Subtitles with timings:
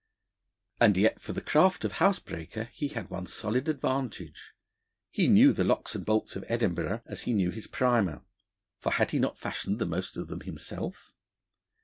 [0.79, 4.53] And yet for the craft of housebreaker he had one solid advantage:
[5.11, 8.23] he knew the locks and bolts of Edinburgh as he knew his primer
[8.79, 11.13] for had he not fashioned the most of them himself?